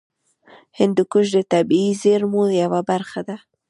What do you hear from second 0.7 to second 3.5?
هندوکش د طبیعي زیرمو یوه برخه ده.